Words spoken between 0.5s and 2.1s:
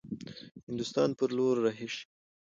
هندوستان پر لور رهي شي.